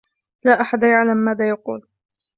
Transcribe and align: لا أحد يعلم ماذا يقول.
لا 0.43 0.61
أحد 0.61 0.83
يعلم 0.83 1.17
ماذا 1.17 1.49
يقول. 1.49 1.87